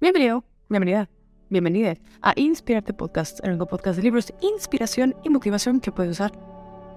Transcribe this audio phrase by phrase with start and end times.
[0.00, 1.10] Bienvenido, bienvenida,
[1.50, 6.32] bienvenida a Inspirarte Podcast, el único podcast de libros inspiración y motivación que puedes usar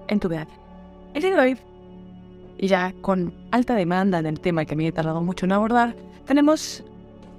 [0.08, 0.48] en tu vida.
[1.12, 1.58] El día de hoy,
[2.56, 5.52] y ya con alta demanda en el tema que a mí he tardado mucho en
[5.52, 5.94] abordar,
[6.24, 6.82] tenemos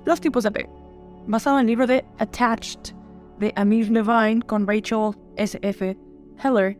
[0.06, 2.94] los tipos de apego, basado en el libro de Attached
[3.40, 5.98] de Amir Levine con Rachel S.F.
[6.44, 6.78] Heller.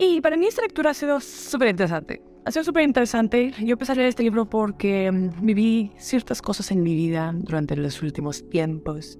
[0.00, 2.20] Y para mí esta lectura ha sido súper interesante.
[2.46, 3.52] Ha sido súper interesante.
[3.58, 7.74] Yo empecé a leer este libro porque mm, viví ciertas cosas en mi vida durante
[7.74, 9.18] los últimos tiempos.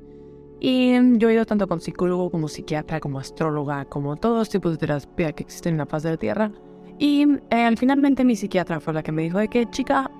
[0.60, 4.50] Y mm, yo he ido tanto con psicólogo como psiquiatra, como astróloga, como todos los
[4.50, 6.52] tipos de terapia que existen en la faz de la Tierra.
[6.98, 10.10] Y eh, finalmente mi psiquiatra fue la que me dijo de que, chica,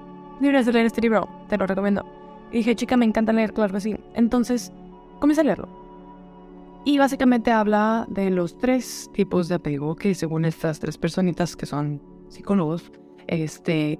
[0.41, 2.07] deberías de leer este libro, te lo recomiendo.
[2.53, 3.97] Y dije, chica, me encanta leer, claro que sí.
[4.15, 4.73] Entonces,
[5.21, 5.69] comencé a leerlo.
[6.87, 11.67] Y básicamente habla de los tres tipos de apego que según estas tres personitas que
[11.67, 12.91] son psicólogos,
[13.27, 13.99] este,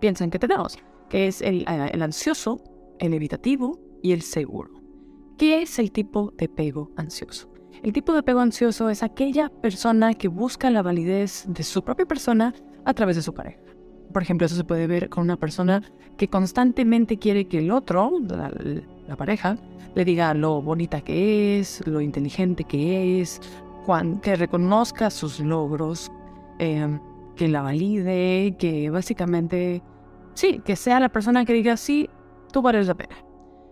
[0.00, 0.78] piensan que tenemos,
[1.08, 2.62] que es el, eh, el ansioso,
[2.98, 4.70] el evitativo y el seguro.
[5.38, 7.52] ¿Qué es el tipo de apego ansioso?
[7.82, 12.06] El tipo de apego ansioso es aquella persona que busca la validez de su propia
[12.06, 13.60] persona a través de su pareja.
[14.12, 15.82] Por ejemplo, eso se puede ver con una persona
[16.16, 19.56] que constantemente quiere que el otro, la, pareja,
[19.94, 23.40] le diga lo bonita que es, lo inteligente que es,
[24.22, 26.12] que reconozca sus logros,
[26.58, 27.00] em,
[27.36, 29.82] que la valide, que básicamente,
[30.34, 32.08] sí, que sea la persona que diga, sí,
[32.52, 33.16] tú vales la pena.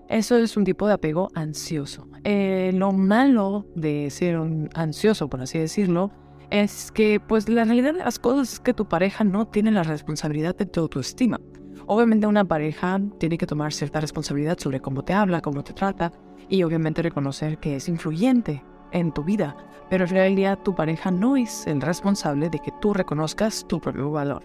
[0.09, 2.09] Eso es un tipo de apego ansioso.
[2.25, 6.11] Eh, lo malo de ser un ansioso, por así decirlo,
[6.51, 9.85] es que pues la realidad de las cosas es que tu pareja no tiene la
[9.85, 11.39] responsabilidad de tu autoestima.
[11.87, 16.13] Obviamente una pareja tiene que tomar cierta responsabilidad sobre cómo te habla, cómo te trata
[16.49, 19.57] y obviamente reconocer que es influyente en tu vida,
[19.89, 24.11] pero en realidad tu pareja no es el responsable de que tú reconozcas tu propio
[24.11, 24.43] valor.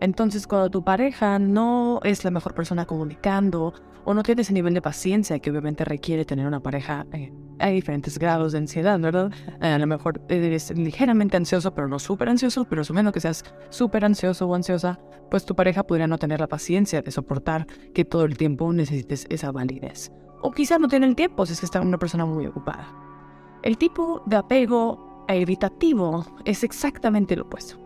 [0.00, 3.72] Entonces, cuando tu pareja no es la mejor persona comunicando
[4.04, 7.74] o no tiene ese nivel de paciencia que obviamente requiere tener una pareja, eh, hay
[7.74, 9.32] diferentes grados de ansiedad, ¿verdad?
[9.60, 13.44] Eh, a lo mejor eres ligeramente ansioso, pero no súper ansioso, pero menos que seas
[13.70, 18.04] súper ansioso o ansiosa, pues tu pareja podría no tener la paciencia de soportar que
[18.04, 20.12] todo el tiempo necesites esa validez.
[20.42, 23.05] O quizás no tiene el tiempo si es que está una persona muy ocupada.
[23.66, 27.76] El tipo de apego evitativo es exactamente lo opuesto.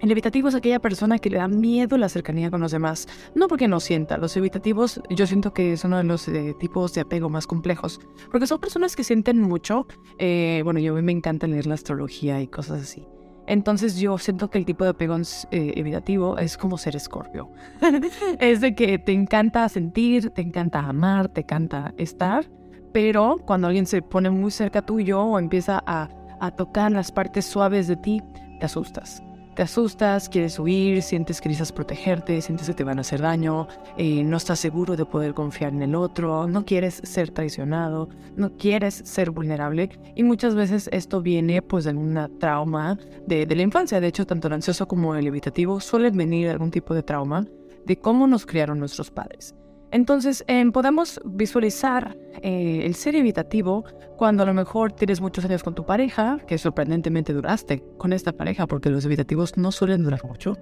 [0.00, 3.48] El evitativo es aquella persona que le da miedo la cercanía con los demás, no
[3.48, 4.16] porque no sienta.
[4.16, 7.98] Los evitativos yo siento que es uno de los eh, tipos de apego más complejos,
[8.30, 9.88] porque son personas que sienten mucho.
[10.20, 13.04] Eh, bueno, yo me encanta leer la astrología y cosas así.
[13.48, 17.50] Entonces yo siento que el tipo de apego eh, evitativo es como ser escorpio.
[18.38, 22.48] es de que te encanta sentir, te encanta amar, te encanta estar,
[22.92, 26.08] pero cuando alguien se pone muy cerca tuyo o empieza a,
[26.40, 28.22] a tocar las partes suaves de ti,
[28.60, 29.22] te asustas
[29.58, 33.66] te asustas, quieres huir, sientes que necesitas protegerte, sientes que te van a hacer daño,
[33.96, 38.56] eh, no estás seguro de poder confiar en el otro, no quieres ser traicionado, no
[38.56, 43.62] quieres ser vulnerable y muchas veces esto viene pues de una trauma de, de la
[43.62, 43.98] infancia.
[43.98, 47.44] De hecho, tanto el ansioso como el evitativo suelen venir de algún tipo de trauma
[47.84, 49.56] de cómo nos criaron nuestros padres.
[49.90, 53.84] Entonces, em, podemos visualizar eh, el ser evitativo
[54.16, 58.32] cuando a lo mejor tienes muchos años con tu pareja, que sorprendentemente duraste con esta
[58.32, 60.56] pareja, porque los evitativos no suelen durar mucho.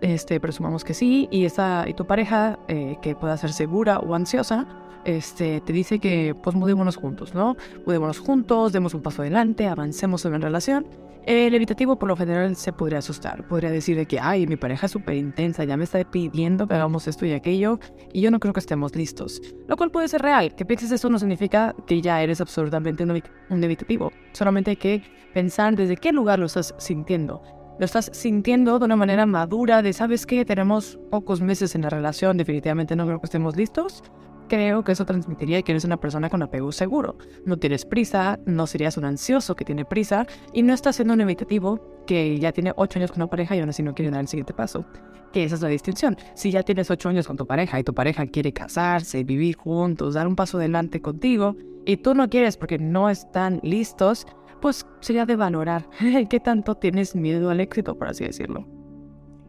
[0.00, 4.14] Este, presumamos que sí, y, esa, y tu pareja, eh, que pueda ser segura o
[4.14, 4.66] ansiosa,
[5.04, 7.56] este, te dice que pues mudémonos juntos, ¿no?
[7.86, 10.86] Mudémonos juntos, demos un paso adelante, avancemos en la relación.
[11.26, 14.84] El evitativo por lo general se podría asustar, podría decir de que, ay, mi pareja
[14.84, 17.78] es súper intensa, ya me está pidiendo que hagamos esto y aquello,
[18.12, 19.40] y yo no creo que estemos listos.
[19.66, 23.64] Lo cual puede ser real, que pienses eso no significa que ya eres absurdamente un
[23.64, 25.02] evitativo, solamente hay que
[25.32, 27.42] pensar desde qué lugar lo estás sintiendo.
[27.78, 31.90] Lo estás sintiendo de una manera madura, de sabes que tenemos pocos meses en la
[31.90, 34.02] relación, definitivamente no creo que estemos listos,
[34.48, 37.16] creo que eso transmitiría que eres una persona con apego seguro.
[37.44, 41.20] No tienes prisa, no serías un ansioso que tiene prisa y no estás siendo un
[41.20, 44.20] evitativo que ya tiene ocho años con una pareja y aún así no quiere dar
[44.20, 44.84] el siguiente paso.
[45.32, 46.16] Que esa es la distinción.
[46.34, 50.14] Si ya tienes ocho años con tu pareja y tu pareja quiere casarse, vivir juntos,
[50.14, 51.56] dar un paso adelante contigo
[51.86, 54.26] y tú no quieres porque no están listos,
[54.60, 55.88] pues sería de valorar
[56.30, 58.66] qué tanto tienes miedo al éxito, por así decirlo.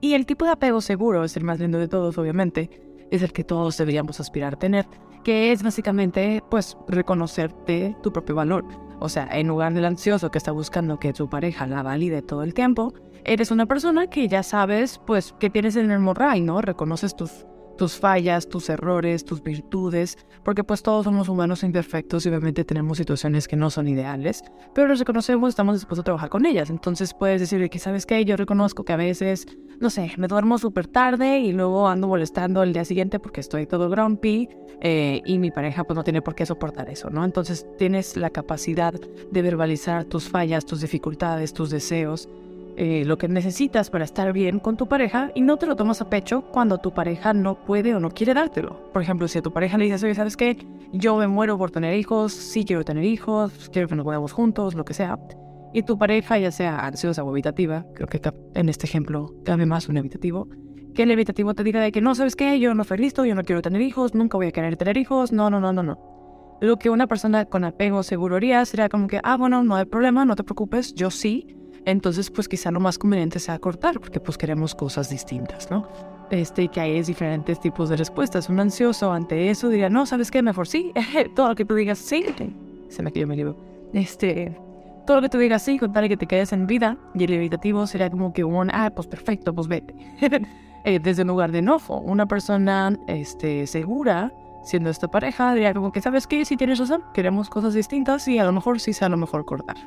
[0.02, 2.70] Y el tipo de apego seguro es el más lindo de todos, obviamente,
[3.12, 4.86] es el que todos deberíamos aspirar a tener,
[5.24, 8.66] que es básicamente pues reconocerte tu propio valor.
[9.00, 12.44] O sea, en lugar del ansioso que está buscando que tu pareja la valide todo
[12.44, 12.94] el tiempo,
[13.24, 16.62] eres una persona que ya sabes pues que tienes en el morral, ¿no?
[16.62, 17.46] Reconoces tus,
[17.78, 22.98] tus fallas, tus errores, tus virtudes, porque pues todos somos humanos imperfectos y obviamente tenemos
[22.98, 24.44] situaciones que no son ideales,
[24.74, 26.70] pero los reconocemos, estamos dispuestos a trabajar con ellas.
[26.70, 28.24] Entonces puedes decir que, ¿sabes qué?
[28.26, 29.48] Yo reconozco que a veces,
[29.80, 33.66] no sé, me duermo súper tarde y luego ando molestando el día siguiente porque estoy
[33.66, 34.50] todo grumpy
[34.82, 37.24] eh, y mi pareja pues no tiene por qué soportar eso, ¿no?
[37.24, 42.30] Entonces tienes la capacidad de verbalizar tus fallas, tus dificultades, tus deseos
[42.78, 46.02] eh, lo que necesitas para estar bien con tu pareja y no te lo tomas
[46.02, 48.92] a pecho cuando tu pareja no puede o no quiere dártelo.
[48.92, 50.58] Por ejemplo, si a tu pareja le dices, oye, ¿sabes qué?
[50.92, 54.76] Yo me muero por tener hijos, sí quiero tener hijos, quiero que nos vayamos juntos,
[54.76, 55.18] lo que sea.
[55.74, 58.22] Y tu pareja, ya sea ansiosa o evitativa, creo que
[58.54, 60.48] en este ejemplo cabe más un evitativo,
[60.94, 62.60] que el evitativo te diga de que no, ¿sabes qué?
[62.60, 65.32] Yo no estoy listo, yo no quiero tener hijos, nunca voy a querer tener hijos,
[65.32, 66.58] no, no, no, no, no.
[66.62, 69.86] Lo que una persona con apego seguro haría sería como que, ah, bueno, no hay
[69.86, 71.56] problema, no te preocupes, yo sí,
[71.86, 75.88] entonces pues quizá lo más conveniente sea cortar, porque pues queremos cosas distintas, ¿no?
[76.32, 78.50] Este, que hay diferentes tipos de respuestas.
[78.50, 80.42] Un ansioso ante eso diría, no, ¿sabes qué?
[80.42, 80.92] Mejor sí,
[81.36, 82.26] todo lo que tú digas sí.
[82.90, 83.56] Se me cayó mi libro.
[83.94, 84.58] Este,
[85.06, 86.98] todo lo que tú digas sí, con tal que te quedes en vida.
[87.14, 89.96] Y el evitativo sería como que un, ah, pues perfecto, pues vete.
[90.84, 92.00] eh, desde un lugar de enojo.
[92.00, 94.34] Una persona este, segura,
[94.64, 96.44] siendo esta pareja, diría como que, ¿sabes qué?
[96.44, 99.78] Si tienes razón, queremos cosas distintas y a lo mejor sí sea lo mejor cortar.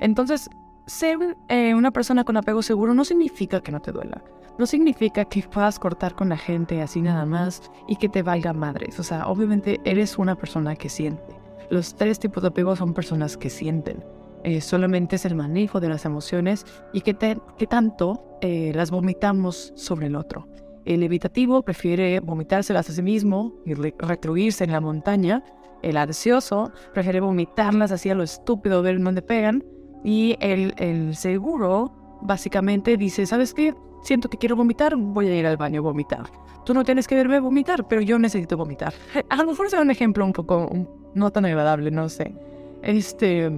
[0.00, 0.48] Entonces,
[0.86, 4.22] ser eh, una persona con apego seguro no significa que no te duela.
[4.58, 8.52] No significa que puedas cortar con la gente así nada más y que te valga
[8.52, 8.98] madres.
[9.00, 11.34] O sea, obviamente eres una persona que siente.
[11.70, 14.04] Los tres tipos de apego son personas que sienten.
[14.44, 20.08] Eh, solamente es el manejo de las emociones y que, tanto eh, las vomitamos sobre
[20.08, 20.48] el otro.
[20.84, 25.44] El evitativo prefiere vomitárselas a sí mismo y retruirse en la montaña.
[25.80, 29.64] El ansioso prefiere vomitarlas así a lo estúpido, ver dónde pegan
[30.04, 33.74] y el, el seguro básicamente dice, ¿sabes qué?
[34.02, 36.24] Siento que quiero vomitar, voy a ir al baño a vomitar.
[36.64, 38.92] Tú no tienes que verme vomitar, pero yo necesito vomitar.
[39.28, 40.70] A lo mejor será un ejemplo un poco
[41.14, 42.34] no tan agradable, no sé.
[42.82, 43.50] Este,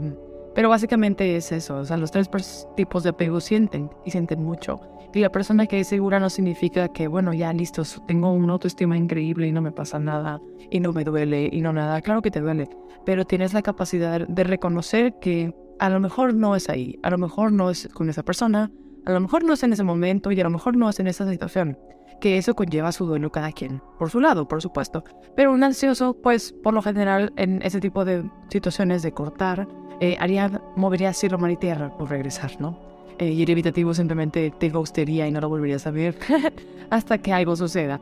[0.55, 1.79] pero básicamente es eso.
[1.79, 2.29] O sea, los tres
[2.77, 4.81] tipos de apego sienten y sienten mucho.
[5.15, 8.97] Y la persona que es segura no significa que, bueno, ya listo, tengo una autoestima
[8.97, 10.41] increíble y no me pasa nada
[10.73, 12.01] y no me duele y no nada.
[12.01, 12.69] Claro que te duele,
[13.07, 17.19] pero tienes la capacidad de reconocer que a lo mejor no es ahí, a lo
[17.19, 18.73] mejor no es con esa persona,
[19.07, 21.07] a lo mejor no es en ese momento y a lo mejor no es en
[21.07, 21.79] esa situación.
[22.21, 25.05] Que eso conlleva su duelo cada quien, por su lado, por supuesto.
[25.37, 29.69] Pero un ansioso, pues por lo general en ese tipo de situaciones de cortar,
[30.01, 32.94] eh, haría, movería cielo, mar y tierra por regresar, ¿no?
[33.19, 36.17] Eh, y el evitativo simplemente te gustaría y no lo volverías a ver
[36.91, 38.01] hasta que algo suceda.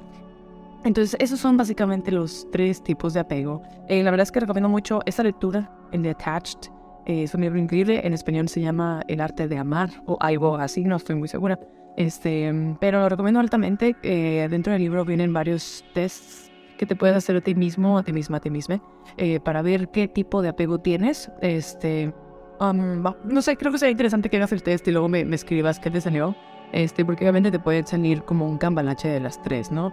[0.84, 3.62] Entonces, esos son básicamente los tres tipos de apego.
[3.88, 6.70] Eh, la verdad es que recomiendo mucho esta lectura, en The Attached,
[7.06, 8.00] eh, es un libro increíble.
[8.04, 11.58] En español se llama El arte de amar o algo así, no estoy muy segura.
[11.96, 13.96] Este, pero lo recomiendo altamente.
[14.02, 18.02] Eh, dentro del libro vienen varios tests que te puedes hacer a ti mismo, a
[18.02, 18.82] ti misma, a ti misma,
[19.16, 21.30] eh, para ver qué tipo de apego tienes.
[21.40, 22.12] Este,
[22.60, 25.36] um, no sé, creo que sería interesante que hagas el test y luego me, me
[25.36, 26.34] escribas qué te salió.
[26.72, 29.92] Este, porque obviamente te puede salir como un cambalache de las tres, ¿no?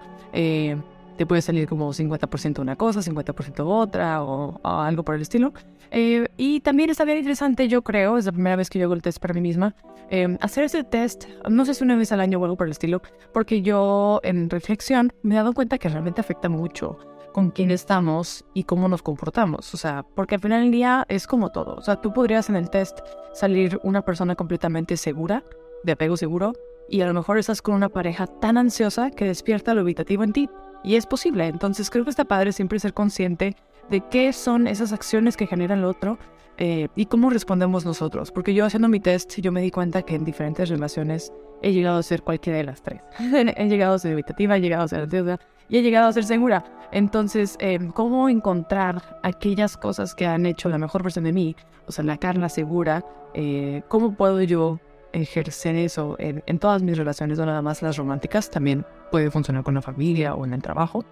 [1.19, 5.51] te puede salir como 50% una cosa, 50% otra o, algo por el estilo.
[5.91, 8.93] Eh, y también está bien interesante, yo creo, es la primera vez que yo hago
[8.93, 9.75] el test para mí misma,
[10.09, 12.71] eh, hacer ese test, no sé si una vez al año o algo por el
[12.71, 13.01] estilo,
[13.33, 16.97] porque yo en reflexión me he dado cuenta que realmente afecta mucho
[17.31, 19.73] con quién estamos y cómo nos comportamos.
[19.73, 21.75] O sea, porque al final del día es como todo.
[21.75, 22.99] O sea, tú podrías en el test
[23.33, 25.43] salir una persona completamente segura,
[25.83, 26.53] de apego seguro,
[26.89, 30.33] y a lo mejor estás con una pareja tan ansiosa que despierta lo evitativo en
[30.33, 30.49] ti.
[30.83, 31.47] Y es posible.
[31.47, 33.55] Entonces creo que está padre siempre ser consciente
[33.89, 36.17] de qué son esas acciones que generan el otro
[36.57, 38.31] eh, y cómo respondemos nosotros.
[38.31, 41.31] Porque yo haciendo mi test, yo me di cuenta que en diferentes relaciones
[41.61, 43.01] he llegado a ser cualquiera de las tres.
[43.19, 46.25] he llegado a ser evitativa, he llegado a ser deuda y he llegado a ser
[46.25, 46.65] segura.
[46.91, 51.55] Entonces, eh, ¿cómo encontrar aquellas cosas que han hecho la mejor versión de mí?
[51.87, 53.05] O sea, la Carla segura.
[53.33, 54.79] Eh, ¿Cómo puedo yo
[55.13, 59.63] ejercer eso en, en, todas mis relaciones, no nada más las románticas, también puede funcionar
[59.63, 61.03] con la familia o en el trabajo,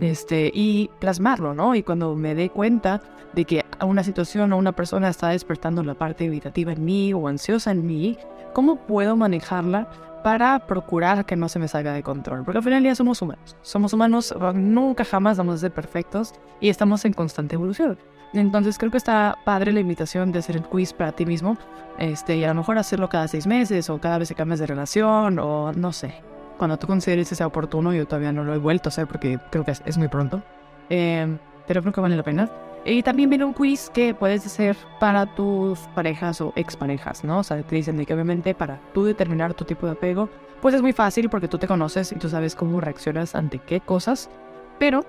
[0.00, 1.74] este, y plasmarlo, ¿no?
[1.74, 3.00] Y cuando me dé cuenta
[3.34, 7.28] de que una situación o una persona está despertando la parte evitativa en mí o
[7.28, 8.18] ansiosa en mí,
[8.52, 9.88] ¿cómo puedo manejarla
[10.22, 12.44] para procurar que no se me salga de control?
[12.44, 16.68] Porque al final ya somos humanos, somos humanos, nunca jamás vamos a ser perfectos y
[16.68, 17.98] estamos en constante evolución.
[18.32, 21.56] Entonces creo que está padre la invitación de hacer el quiz para ti mismo.
[21.98, 24.66] Este, y a lo mejor hacerlo cada seis meses o cada vez que cambias de
[24.66, 26.14] relación o no sé.
[26.58, 29.38] Cuando tú consideres que sea oportuno, yo todavía no lo he vuelto a hacer porque
[29.50, 30.42] creo que es, muy pronto.
[30.88, 32.50] Em, pero creo que vale la pena.
[32.88, 37.40] Y también viene un quiz que puedes hacer para tus parejas o exparejas, ¿no?
[37.40, 40.28] O sea, te dicen que obviamente para tú determinar tu tipo de apego,
[40.62, 43.80] pues es muy fácil porque tú te conoces y tú sabes cómo reaccionas ante qué
[43.80, 44.30] cosas,
[44.78, 45.04] pero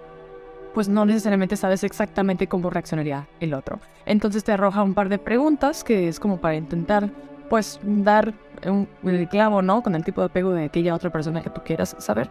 [0.73, 3.79] pues no necesariamente sabes exactamente cómo reaccionaría el otro.
[4.07, 7.11] Entonces te arroja un par de preguntas que es como para intentar
[7.47, 8.33] pues dar
[8.65, 9.83] un, el clavo, ¿no?
[9.83, 12.29] Con el tipo de apego de aquella otra persona que tú quieras saber.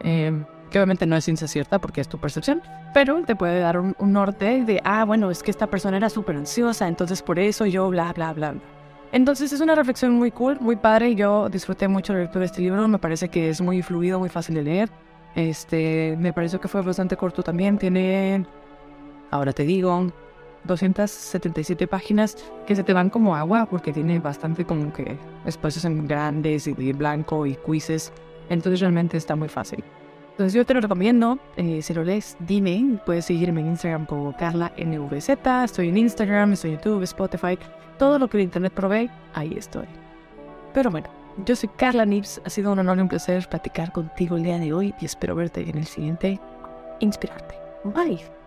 [0.00, 2.62] Em, que obviamente no es ciencia cierta porque es tu percepción,
[2.94, 6.36] pero te puede dar un, norte de, ah, bueno, es que esta persona era súper
[6.36, 8.54] ansiosa, entonces por eso yo, bla, bla, bla.
[9.10, 11.14] Entonces es una reflexión muy cool, muy padre.
[11.14, 12.86] Yo disfruté mucho la lectura de este libro.
[12.88, 14.90] Me parece que es muy fluido, muy fácil de leer.
[15.34, 17.78] Este, me pareció que fue bastante corto también.
[17.78, 18.44] Tiene,
[19.30, 20.12] ahora te digo,
[20.64, 26.06] 277 páginas que se te van como agua porque tiene bastante como que espacios en
[26.06, 28.12] grandes y blanco y quizzes.
[28.50, 29.82] Entonces realmente está muy fácil.
[30.38, 34.30] Entonces yo te lo recomiendo, eh, si lo lees, dime, puedes seguirme en Instagram como
[34.30, 35.30] NVZ,
[35.64, 37.58] estoy en Instagram, estoy en YouTube, Spotify,
[37.98, 39.86] todo lo que el internet provee, ahí estoy.
[40.72, 41.08] Pero bueno,
[41.44, 44.60] yo soy Carla Nips, ha sido un honor y un placer platicar contigo el día
[44.60, 46.38] de hoy y espero verte en el siguiente
[47.00, 47.56] Inspirarte.
[47.82, 48.37] Bye.